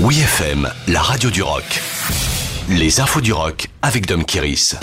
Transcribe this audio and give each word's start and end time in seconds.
Oui 0.00 0.20
FM, 0.20 0.70
la 0.86 1.02
radio 1.02 1.28
du 1.28 1.42
rock. 1.42 1.64
Les 2.68 3.00
infos 3.00 3.20
du 3.20 3.32
rock 3.32 3.66
avec 3.82 4.06
Dom 4.06 4.24
Kiris. 4.24 4.76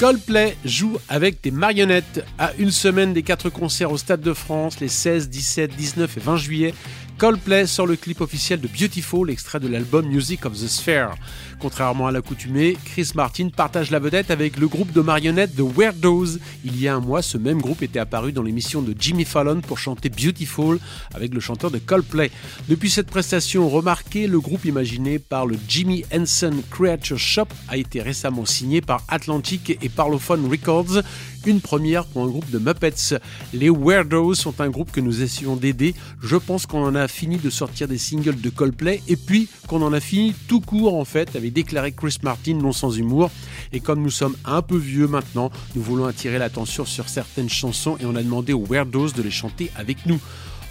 Coldplay 0.00 0.56
joue 0.64 0.96
avec 1.10 1.42
des 1.42 1.50
marionnettes 1.50 2.24
à 2.38 2.52
une 2.58 2.70
semaine 2.70 3.12
des 3.12 3.22
quatre 3.22 3.50
concerts 3.50 3.92
au 3.92 3.98
Stade 3.98 4.22
de 4.22 4.32
France 4.32 4.80
les 4.80 4.88
16, 4.88 5.28
17, 5.28 5.76
19 5.76 6.16
et 6.16 6.20
20 6.20 6.36
juillet. 6.38 6.74
Coldplay 7.16 7.66
sort 7.66 7.86
le 7.86 7.94
clip 7.94 8.20
officiel 8.20 8.60
de 8.60 8.66
Beautiful, 8.66 9.30
extrait 9.30 9.60
de 9.60 9.68
l'album 9.68 10.04
Music 10.06 10.44
of 10.46 10.54
the 10.54 10.66
Sphere. 10.66 11.14
Contrairement 11.60 12.08
à 12.08 12.12
l'accoutumée, 12.12 12.76
Chris 12.84 13.12
Martin 13.14 13.50
partage 13.50 13.92
la 13.92 14.00
vedette 14.00 14.32
avec 14.32 14.58
le 14.58 14.66
groupe 14.66 14.92
de 14.92 15.00
marionnettes 15.00 15.54
The 15.54 15.60
Weirdos. 15.60 16.38
Il 16.64 16.80
y 16.80 16.88
a 16.88 16.96
un 16.96 17.00
mois, 17.00 17.22
ce 17.22 17.38
même 17.38 17.60
groupe 17.60 17.82
était 17.82 18.00
apparu 18.00 18.32
dans 18.32 18.42
l'émission 18.42 18.82
de 18.82 18.94
Jimmy 18.98 19.24
Fallon 19.24 19.60
pour 19.60 19.78
chanter 19.78 20.08
Beautiful 20.08 20.80
avec 21.14 21.32
le 21.32 21.38
chanteur 21.38 21.70
de 21.70 21.78
Coldplay. 21.78 22.32
Depuis 22.68 22.90
cette 22.90 23.06
prestation 23.06 23.68
remarquée, 23.68 24.26
le 24.26 24.40
groupe 24.40 24.64
imaginé 24.64 25.20
par 25.20 25.46
le 25.46 25.56
Jimmy 25.68 26.04
Henson 26.12 26.54
Creature 26.70 27.18
Shop 27.18 27.48
a 27.68 27.76
été 27.76 28.02
récemment 28.02 28.44
signé 28.44 28.80
par 28.80 29.04
Atlantic 29.08 29.78
et 29.80 29.88
Parlophone 29.88 30.50
Records, 30.50 31.02
une 31.46 31.60
première 31.60 32.06
pour 32.06 32.24
un 32.24 32.28
groupe 32.28 32.50
de 32.50 32.58
Muppets. 32.58 33.20
Les 33.52 33.70
Weirdos 33.70 34.34
sont 34.34 34.60
un 34.60 34.70
groupe 34.70 34.90
que 34.90 35.00
nous 35.00 35.22
essayons 35.22 35.56
d'aider. 35.56 35.94
Je 36.22 36.36
pense 36.36 36.66
qu'on 36.66 36.84
en 36.84 36.94
a 36.94 37.03
fini 37.08 37.36
de 37.36 37.50
sortir 37.50 37.88
des 37.88 37.98
singles 37.98 38.40
de 38.40 38.50
Coldplay 38.50 39.02
et 39.08 39.16
puis 39.16 39.48
qu'on 39.68 39.82
en 39.82 39.92
a 39.92 40.00
fini 40.00 40.34
tout 40.48 40.60
court 40.60 40.98
en 40.98 41.04
fait, 41.04 41.36
avait 41.36 41.50
déclaré 41.50 41.92
Chris 41.92 42.18
Martin 42.22 42.54
non 42.54 42.72
sans 42.72 42.96
humour. 42.96 43.30
Et 43.72 43.80
comme 43.80 44.02
nous 44.02 44.10
sommes 44.10 44.36
un 44.44 44.62
peu 44.62 44.76
vieux 44.76 45.06
maintenant, 45.06 45.50
nous 45.74 45.82
voulons 45.82 46.06
attirer 46.06 46.38
l'attention 46.38 46.84
sur 46.84 47.08
certaines 47.08 47.50
chansons 47.50 47.96
et 48.00 48.06
on 48.06 48.16
a 48.16 48.22
demandé 48.22 48.52
aux 48.52 48.64
Weirdos 48.64 49.10
de 49.10 49.22
les 49.22 49.30
chanter 49.30 49.70
avec 49.76 50.06
nous. 50.06 50.20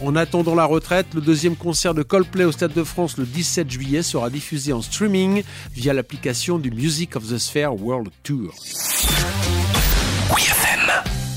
En 0.01 0.15
attendant 0.15 0.55
la 0.55 0.65
retraite, 0.65 1.07
le 1.13 1.21
deuxième 1.21 1.55
concert 1.55 1.93
de 1.93 2.03
Coldplay 2.03 2.43
au 2.45 2.51
Stade 2.51 2.73
de 2.73 2.83
France 2.83 3.17
le 3.17 3.25
17 3.25 3.69
juillet 3.69 4.03
sera 4.03 4.29
diffusé 4.29 4.73
en 4.73 4.81
streaming 4.81 5.43
via 5.73 5.93
l'application 5.93 6.57
du 6.57 6.71
Music 6.71 7.15
of 7.15 7.27
the 7.27 7.37
Sphere 7.37 7.73
World 7.79 8.09
Tour. 8.23 8.53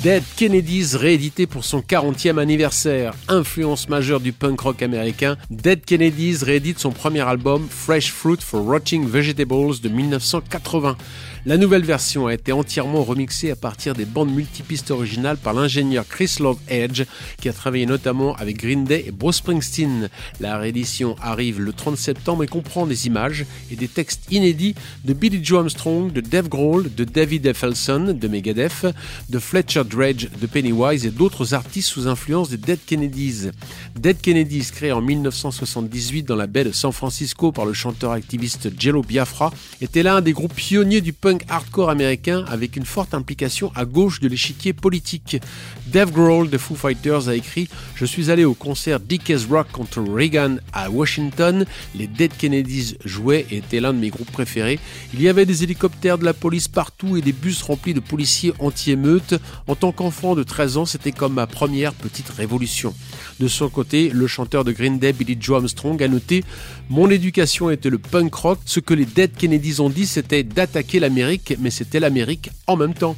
Dead 0.07 0.23
Kennedys 0.37 0.95
réédité 0.95 1.49
pour 1.49 1.65
son 1.65 1.81
40e 1.81 2.39
anniversaire. 2.39 3.13
Influence 3.27 3.89
majeure 3.89 4.21
du 4.21 4.31
punk 4.31 4.61
rock 4.61 4.81
américain, 4.83 5.37
Dead 5.51 5.85
Kennedys 5.85 6.45
réédite 6.45 6.79
son 6.79 6.93
premier 6.93 7.23
album 7.23 7.67
Fresh 7.69 8.13
Fruit 8.13 8.39
for 8.41 8.65
Rotting 8.65 9.05
Vegetables 9.05 9.81
de 9.83 9.89
1980. 9.89 10.97
La 11.45 11.57
nouvelle 11.57 11.85
version 11.85 12.27
a 12.27 12.35
été 12.35 12.51
entièrement 12.51 13.05
remixée 13.05 13.53
à 13.53 13.57
partir 13.57 13.95
des 13.95 14.05
bandes 14.05 14.35
multipistes 14.35 14.91
originales 14.91 15.37
par 15.37 15.55
l'ingénieur 15.55 16.05
Chris 16.09 16.37
Lord 16.41 16.59
Edge, 16.69 17.05
qui 17.41 17.49
a 17.49 17.53
travaillé 17.53 17.87
notamment 17.87 18.35
avec 18.35 18.59
Green 18.59 18.85
Day 18.85 19.05
et 19.07 19.13
Bruce 19.13 19.37
Springsteen. 19.37 20.09
La 20.41 20.59
réédition 20.59 21.15
arrive 21.23 21.61
le 21.61 21.73
30 21.73 21.97
septembre 21.97 22.43
et 22.43 22.49
comprend 22.49 22.85
des 22.85 23.07
images 23.07 23.47
et 23.71 23.77
des 23.77 23.87
textes 23.87 24.25
inédits 24.33 24.75
de 25.05 25.13
Billy 25.13 25.39
Joe 25.45 25.61
Armstrong, 25.61 26.13
de 26.13 26.21
Dave 26.21 26.49
Grohl, 26.49 26.93
de 26.93 27.05
David 27.05 27.47
Effelson 27.47 28.17
de 28.19 28.29
Megadeth, 28.29 28.87
de 29.31 29.39
Fletcher 29.39 29.85
Dredge 29.97 30.29
de 30.39 30.47
Pennywise 30.47 31.07
et 31.07 31.11
d'autres 31.11 31.55
artistes 31.55 31.89
sous 31.89 32.07
influence 32.07 32.51
des 32.51 32.59
Dead 32.59 32.79
Kennedys. 32.85 33.51
Dead 33.99 34.21
Kennedys, 34.21 34.69
créé 34.71 34.93
en 34.93 35.01
1978 35.01 36.23
dans 36.25 36.37
la 36.37 36.47
baie 36.47 36.65
de 36.65 36.73
San 36.73 36.93
Francisco 36.93 37.51
par 37.51 37.65
le 37.65 37.73
chanteur 37.73 38.13
activiste 38.13 38.69
Jello 38.79 39.01
Biafra, 39.01 39.55
était 39.81 40.03
l'un 40.03 40.21
des 40.21 40.35
groupes 40.35 40.53
pionniers 40.55 41.01
du 41.01 41.15
punk 41.15 41.45
hardcore 41.49 41.89
américain 41.89 42.45
avec 42.49 42.77
une 42.77 42.85
forte 42.85 43.15
implication 43.15 43.73
à 43.75 43.87
gauche 43.87 44.21
de 44.21 44.29
l'échiquier 44.29 44.75
politique. 44.75 45.39
Dave 45.87 46.13
Grohl 46.13 46.51
de 46.51 46.59
Foo 46.59 46.75
Fighters 46.75 47.29
a 47.29 47.35
écrit 47.35 47.69
Je 47.95 48.05
suis 48.05 48.31
allé 48.31 48.45
au 48.45 48.53
concert 48.53 49.01
Dickens 49.01 49.47
Rock 49.49 49.69
contre 49.73 50.03
Reagan 50.03 50.57
à 50.75 50.91
Washington. 50.91 51.65
Les 51.95 52.07
Dead 52.07 52.37
Kennedys 52.37 52.97
jouaient 53.07 53.47
et 53.51 53.59
étaient 53.59 53.81
l'un 53.81 53.95
de 53.95 53.99
mes 53.99 54.11
groupes 54.11 54.31
préférés. 54.31 54.79
Il 55.15 55.23
y 55.23 55.29
avait 55.31 55.47
des 55.47 55.63
hélicoptères 55.63 56.19
de 56.19 56.27
la 56.27 56.35
police 56.35 56.69
partout 56.69 57.17
et 57.17 57.23
des 57.23 57.33
bus 57.33 57.63
remplis 57.63 57.95
de 57.95 58.01
policiers 58.01 58.53
anti-émeutes. 58.59 59.41
En 59.77 59.79
tant 59.79 59.93
qu'enfant 59.93 60.35
de 60.35 60.43
13 60.43 60.79
ans, 60.79 60.87
c'était 60.87 61.13
comme 61.13 61.35
ma 61.35 61.47
première 61.47 61.93
petite 61.93 62.31
révolution. 62.31 62.95
De 63.41 63.47
son 63.47 63.69
côté, 63.69 64.09
le 64.09 64.27
chanteur 64.27 64.65
de 64.65 64.73
Green 64.73 64.99
Day, 64.99 65.13
Billy 65.13 65.37
Joe 65.39 65.57
Armstrong, 65.57 66.03
a 66.03 66.09
noté 66.09 66.45
Mon 66.89 67.11
éducation 67.11 67.69
était 67.69 67.91
le 67.91 67.99
punk 67.99 68.35
rock. 68.35 68.59
Ce 68.65 68.81
que 68.81 68.95
les 68.95 69.05
Dead 69.05 69.37
Kennedys 69.37 69.79
ont 69.81 69.91
dit, 69.91 70.07
c'était 70.07 70.45
d'attaquer 70.45 70.99
l'Amérique 70.99 71.57
mais 71.61 71.69
c'était 71.69 72.01
l'Amérique 72.01 72.49
en 72.67 72.77
même 72.77 72.95
temps. 72.95 73.17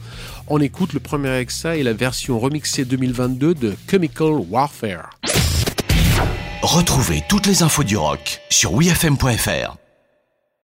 On 0.48 0.60
écoute 0.60 0.94
le 0.94 1.00
premier 1.00 1.36
extrait 1.36 1.78
et 1.78 1.84
la 1.84 1.92
version 1.92 2.40
remixée 2.40 2.84
2022 2.84 3.54
de 3.54 3.76
Chemical 3.88 4.32
Warfare. 4.50 5.10
Retrouvez 6.62 7.22
toutes 7.28 7.46
les 7.46 7.62
infos 7.62 7.84
du 7.84 7.96
rock 7.96 8.40
sur 8.50 8.72
wfm.fr. 8.72 9.87